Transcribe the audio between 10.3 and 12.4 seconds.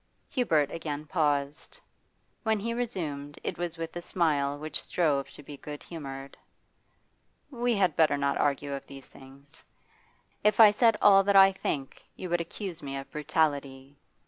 If I said all that I think you